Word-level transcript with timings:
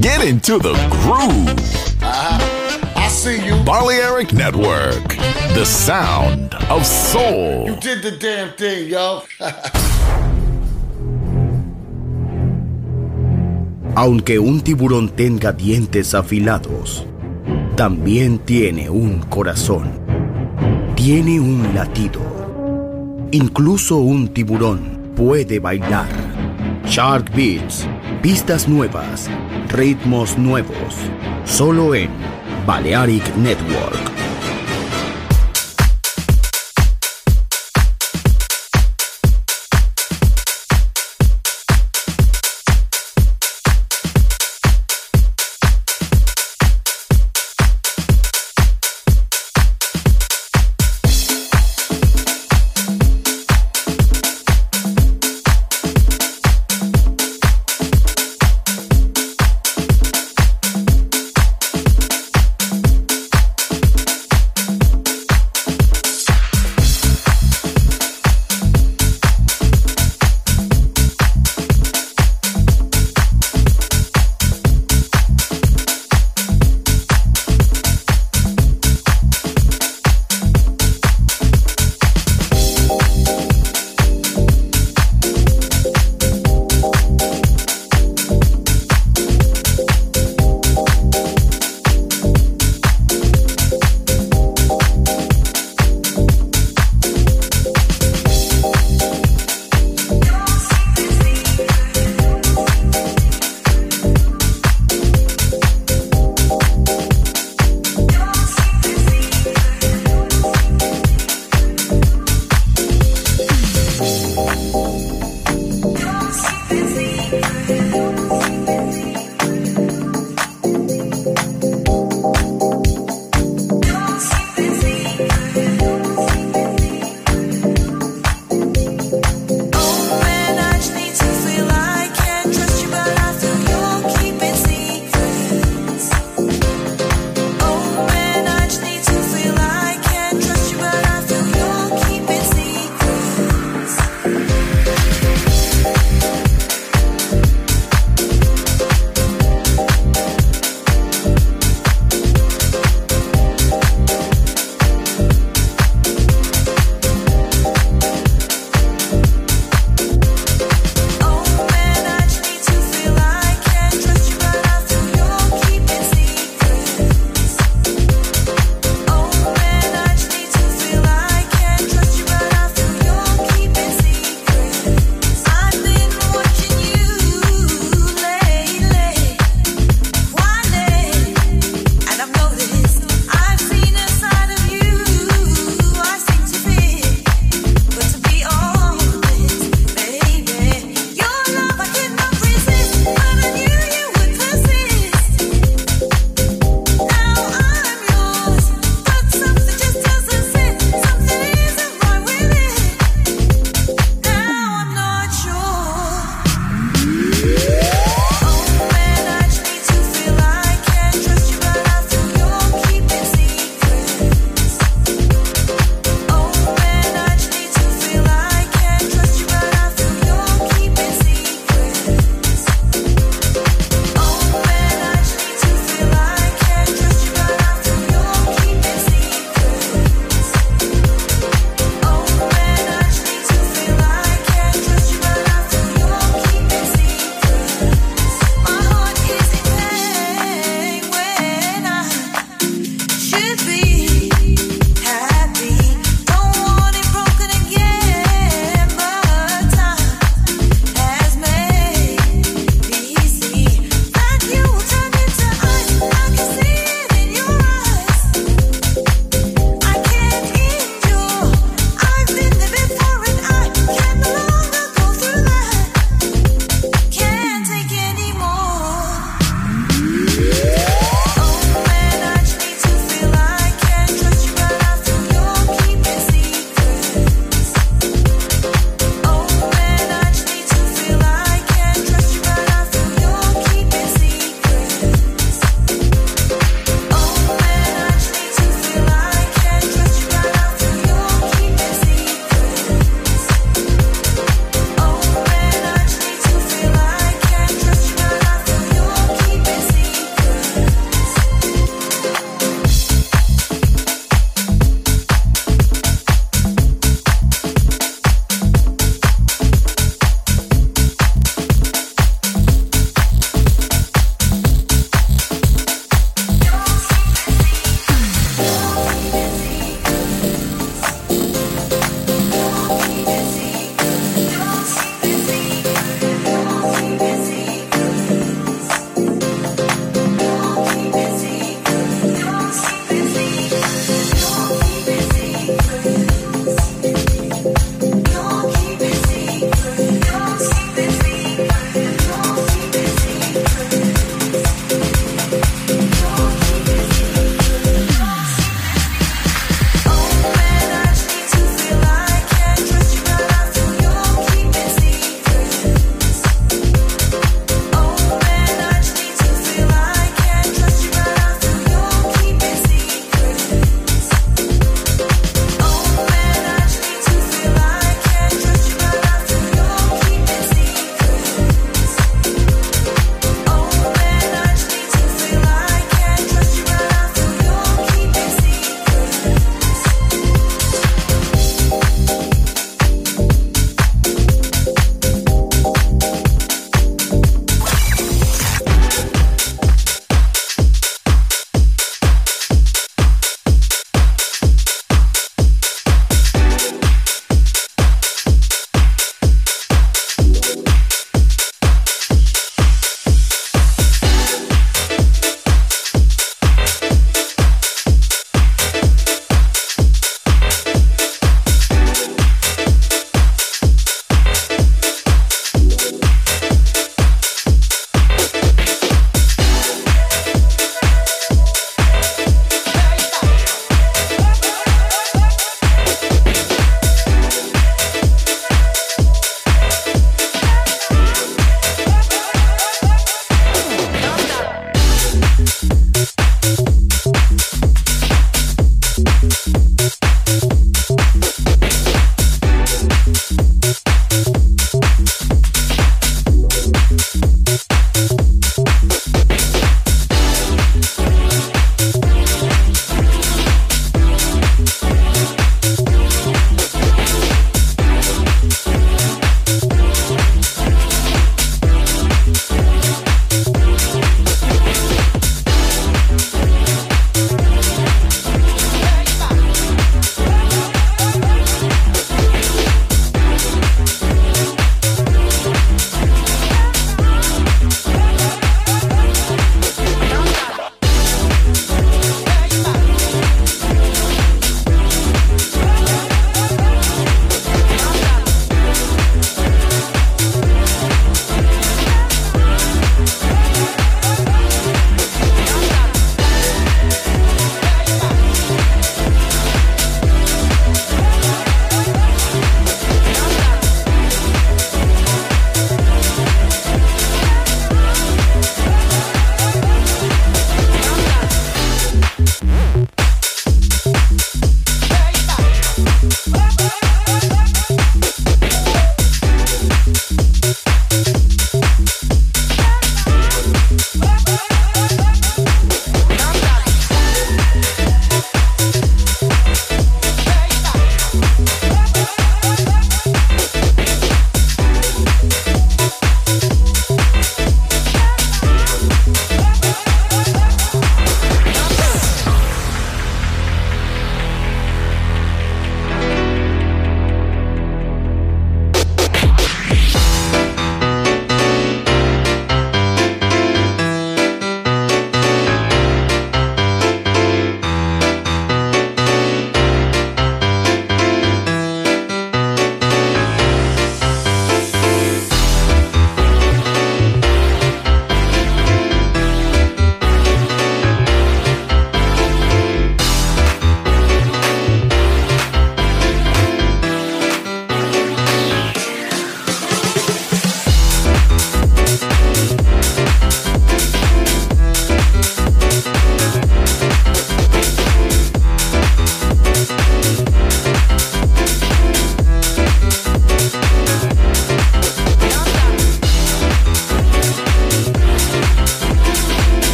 Get 0.00 0.24
into 0.24 0.58
the 0.58 0.74
groove. 0.90 1.48
I 2.02 3.08
see 3.08 3.44
you. 3.44 3.56
Balearic 3.64 4.32
Network, 4.32 5.08
the 5.54 5.64
sound 5.64 6.54
of 6.70 6.86
soul. 6.86 7.66
You 7.66 7.76
did 7.76 8.02
the 8.02 8.12
damn 8.12 8.56
thing, 8.56 8.88
yo. 8.88 9.22
Aunque 13.96 14.38
un 14.38 14.60
tiburón 14.60 15.10
tenga 15.10 15.52
dientes 15.52 16.14
afilados, 16.14 17.04
también 17.76 18.38
tiene 18.38 18.88
un 18.88 19.20
corazón. 19.20 20.00
Tiene 20.94 21.40
un 21.40 21.74
latido. 21.74 22.35
Incluso 23.32 23.96
un 23.96 24.28
tiburón 24.28 25.12
puede 25.16 25.58
bailar. 25.58 26.08
Shark 26.86 27.34
Beats, 27.34 27.86
pistas 28.22 28.68
nuevas, 28.68 29.28
ritmos 29.68 30.38
nuevos, 30.38 30.94
solo 31.44 31.96
en 31.96 32.10
Balearic 32.66 33.34
Network. 33.36 34.15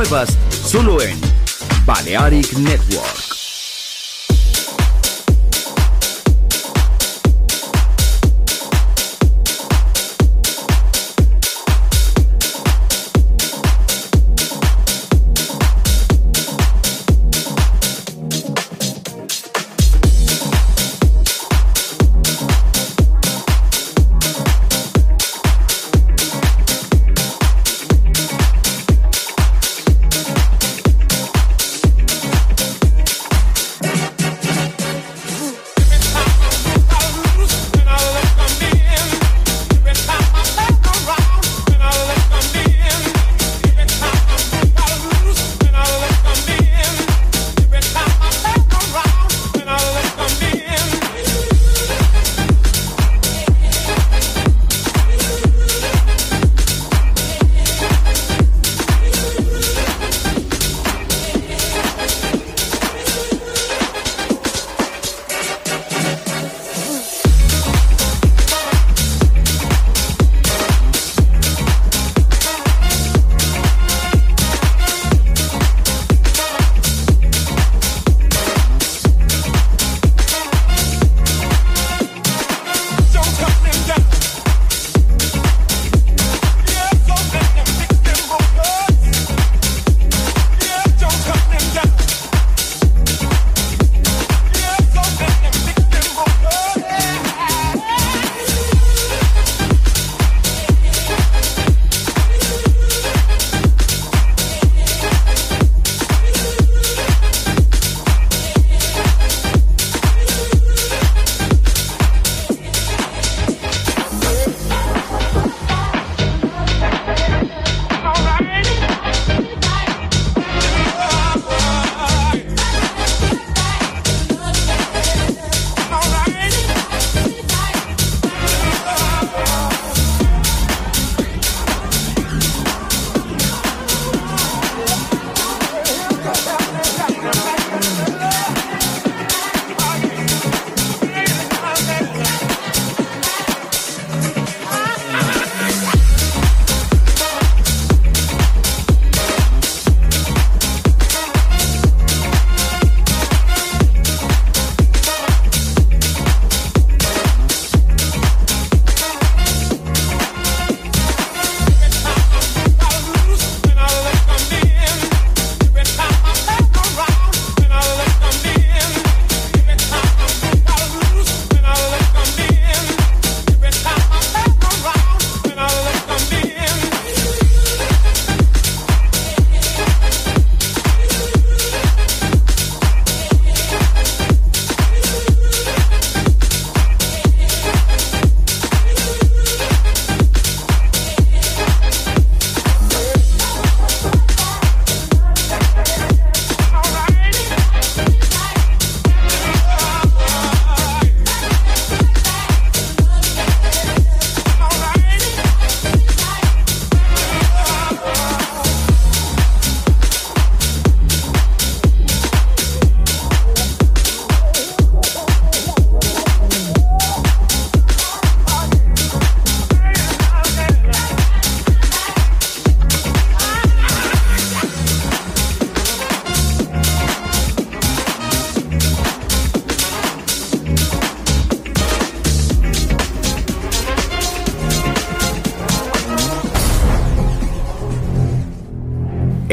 Nuevas 0.00 0.29